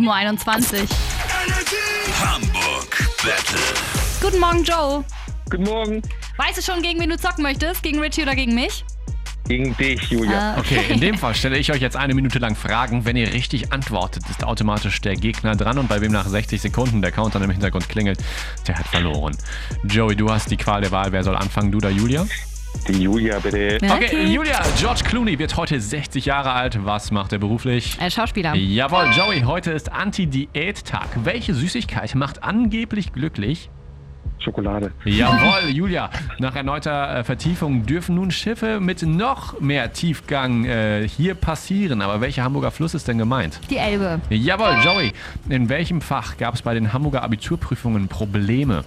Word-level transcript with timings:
7.21 0.00 0.80
Uhr. 0.82 0.88
Hamburg 2.24 3.10
Battle. 3.22 3.60
Guten 4.22 4.40
Morgen, 4.40 4.64
Joe. 4.64 5.04
Guten 5.50 5.64
Morgen. 5.64 6.02
Weißt 6.38 6.56
du 6.56 6.62
schon, 6.62 6.80
gegen 6.82 6.98
wen 7.00 7.10
du 7.10 7.18
zocken 7.18 7.42
möchtest? 7.42 7.82
Gegen 7.82 8.00
Richie 8.00 8.22
oder 8.22 8.34
gegen 8.34 8.54
mich? 8.54 8.82
Gegen 9.46 9.76
dich, 9.76 10.00
Julia. 10.10 10.56
Äh, 10.56 10.60
Okay, 10.60 10.80
in 10.88 11.00
dem 11.00 11.18
Fall 11.18 11.34
stelle 11.34 11.58
ich 11.58 11.70
euch 11.70 11.82
jetzt 11.82 11.96
eine 11.96 12.14
Minute 12.14 12.38
lang 12.38 12.56
Fragen. 12.56 13.04
Wenn 13.04 13.16
ihr 13.16 13.30
richtig 13.34 13.72
antwortet, 13.74 14.22
ist 14.30 14.42
automatisch 14.42 15.02
der 15.02 15.16
Gegner 15.16 15.54
dran 15.54 15.76
und 15.76 15.88
bei 15.88 16.00
wem 16.00 16.12
nach 16.12 16.26
60 16.26 16.62
Sekunden 16.62 17.02
der 17.02 17.12
Counter 17.12 17.42
im 17.42 17.50
Hintergrund 17.50 17.88
klingelt, 17.90 18.20
der 18.66 18.78
hat 18.78 18.86
verloren. 18.86 19.36
Joey, 19.84 20.16
du 20.16 20.30
hast 20.30 20.50
die 20.50 20.56
Qual 20.56 20.80
der 20.80 20.92
Wahl. 20.92 21.12
Wer 21.12 21.24
soll 21.24 21.36
anfangen, 21.36 21.72
du 21.72 21.76
oder 21.78 21.90
Julia? 21.90 22.26
Die 22.88 23.02
Julia, 23.02 23.38
bitte. 23.38 23.78
Ja, 23.82 23.94
Okay, 23.94 24.24
Julia, 24.26 24.60
George 24.78 25.02
Clooney 25.04 25.38
wird 25.38 25.56
heute 25.56 25.80
60 25.80 26.24
Jahre 26.26 26.52
alt. 26.52 26.84
Was 26.84 27.10
macht 27.10 27.32
er 27.32 27.38
beruflich? 27.38 27.96
Äh, 28.00 28.10
Schauspieler. 28.10 28.54
Jawohl, 28.54 29.06
Joey, 29.16 29.42
heute 29.42 29.70
ist 29.72 29.92
Anti-Diät-Tag. 29.92 31.08
Welche 31.24 31.54
Süßigkeit 31.54 32.14
macht 32.14 32.42
angeblich 32.42 33.12
glücklich? 33.12 33.70
Schokolade. 34.38 34.90
Jawohl, 35.04 35.68
Julia. 35.72 36.10
Nach 36.38 36.56
erneuter 36.56 37.18
äh, 37.18 37.24
Vertiefung 37.24 37.84
dürfen 37.84 38.14
nun 38.14 38.30
Schiffe 38.30 38.80
mit 38.80 39.02
noch 39.02 39.60
mehr 39.60 39.92
Tiefgang 39.92 40.64
äh, 40.64 41.06
hier 41.06 41.34
passieren. 41.34 42.00
Aber 42.00 42.20
welcher 42.22 42.42
Hamburger 42.44 42.70
Fluss 42.70 42.94
ist 42.94 43.06
denn 43.06 43.18
gemeint? 43.18 43.60
Die 43.68 43.76
Elbe. 43.76 44.20
Jawohl, 44.30 44.78
Joey. 44.82 45.12
In 45.50 45.68
welchem 45.68 46.00
Fach 46.00 46.38
gab 46.38 46.54
es 46.54 46.62
bei 46.62 46.72
den 46.72 46.92
Hamburger 46.92 47.22
Abiturprüfungen 47.22 48.08
Probleme? 48.08 48.84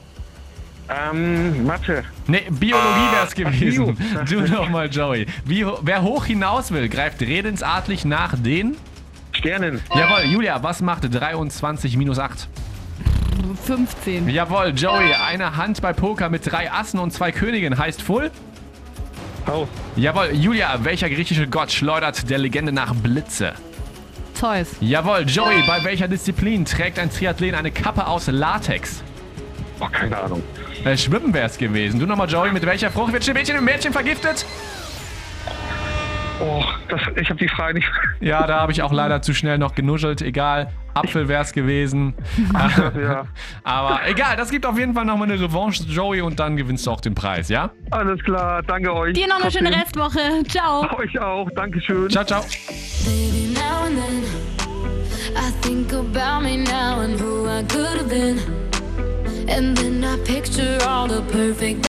Ähm, 0.89 1.65
Mathe. 1.65 2.03
Ne, 2.27 2.41
Biologie 2.49 3.11
wäre 3.11 3.25
es 3.25 3.35
gewesen. 3.35 3.95
Bio. 3.95 4.23
Du 4.29 4.41
nochmal, 4.41 4.89
Joey. 4.89 5.25
Wie, 5.45 5.65
wer 5.81 6.01
hoch 6.01 6.25
hinaus 6.25 6.71
will, 6.71 6.89
greift 6.89 7.21
redensartlich 7.21 8.05
nach 8.05 8.35
den. 8.37 8.75
Sternen. 9.31 9.81
Jawohl, 9.95 10.25
Julia, 10.31 10.61
was 10.61 10.81
macht 10.81 11.03
23 11.13 11.97
minus 11.97 12.19
8? 12.19 12.47
15. 13.65 14.29
Jawohl, 14.29 14.73
Joey, 14.75 15.13
eine 15.13 15.55
Hand 15.55 15.81
bei 15.81 15.93
Poker 15.93 16.29
mit 16.29 16.49
drei 16.49 16.71
Assen 16.71 16.99
und 16.99 17.11
zwei 17.11 17.31
Königen 17.31 17.77
heißt 17.77 18.01
Full? 18.01 18.29
Haus. 19.47 19.67
Jawohl, 19.95 20.31
Julia, 20.33 20.83
welcher 20.83 21.09
griechische 21.09 21.47
Gott 21.47 21.71
schleudert 21.71 22.29
der 22.29 22.37
Legende 22.37 22.71
nach 22.71 22.93
Blitze? 22.93 23.53
Zeus. 24.33 24.69
Jawohl, 24.79 25.25
Joey, 25.27 25.63
bei 25.67 25.83
welcher 25.83 26.07
Disziplin 26.07 26.65
trägt 26.65 26.99
ein 26.99 27.09
Triathlet 27.09 27.53
eine 27.53 27.71
Kappe 27.71 28.07
aus 28.07 28.27
Latex? 28.27 29.03
Oh, 29.83 29.87
keine 29.91 30.17
Ahnung. 30.17 30.43
Äh, 30.85 30.97
Schwimmen 30.97 31.33
wäre 31.33 31.47
es 31.47 31.57
gewesen. 31.57 31.99
Du 31.99 32.05
nochmal, 32.05 32.29
Joey, 32.29 32.51
mit 32.51 32.65
welcher 32.65 32.91
Frucht 32.91 33.11
wird 33.11 33.33
Mädchen 33.33 33.57
im 33.57 33.65
Mädchen 33.65 33.91
vergiftet? 33.91 34.45
Oh, 36.41 36.63
das, 36.89 37.01
ich 37.15 37.29
habe 37.29 37.39
die 37.39 37.47
Frage 37.47 37.75
nicht. 37.75 37.87
Ja, 38.19 38.47
da 38.47 38.61
habe 38.61 38.71
ich 38.71 38.81
auch 38.81 38.93
leider 38.93 39.21
zu 39.21 39.33
schnell 39.33 39.57
noch 39.57 39.75
genuschelt. 39.75 40.21
Egal, 40.21 40.71
Apfel 40.93 41.27
wäre 41.27 41.41
es 41.43 41.51
gewesen. 41.51 42.13
ja. 42.53 43.27
Aber 43.63 43.99
egal, 44.07 44.37
das 44.37 44.49
gibt 44.49 44.65
auf 44.65 44.77
jeden 44.77 44.93
Fall 44.93 45.03
nochmal 45.05 45.29
eine 45.29 45.41
Revanche, 45.41 45.83
Joey, 45.83 46.21
und 46.21 46.39
dann 46.39 46.55
gewinnst 46.55 46.87
du 46.87 46.91
auch 46.91 47.01
den 47.01 47.15
Preis, 47.15 47.49
ja? 47.49 47.71
Alles 47.91 48.23
klar, 48.23 48.63
danke 48.63 48.93
euch. 48.93 49.13
Dir 49.13 49.27
noch 49.27 49.41
eine 49.41 49.51
schöne. 49.51 49.69
Restwoche. 49.75 50.43
Ciao. 50.47 50.87
Euch 50.97 51.19
auch, 51.19 51.49
Dankeschön. 51.55 52.09
Ciao, 52.09 52.23
ciao. 52.23 52.41
Baby, 53.05 53.53
now 53.53 53.85
and 53.85 53.97
then 53.97 54.23
I 55.35 55.51
think 55.61 55.91
about 55.91 56.43
me 56.43 56.57
now 56.57 57.01
and 57.01 57.19
who 57.19 57.47
I 57.47 57.63
could 57.63 57.99
have 57.99 58.09
been. 58.09 58.72
And 59.55 59.77
then 59.77 60.03
I 60.03 60.17
picture 60.25 60.79
all 60.81 61.07
the 61.07 61.21
perfect 61.31 61.79